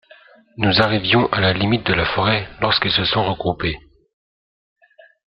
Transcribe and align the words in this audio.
Nous 0.57 0.81
arrivions 0.81 1.31
à 1.31 1.41
la 1.41 1.53
limite 1.53 1.85
de 1.85 1.93
la 1.93 2.05
forêt 2.15 2.49
lorsqu’ils 2.59 2.89
se 2.91 3.05
sont 3.05 3.23
regroupés. 3.23 3.77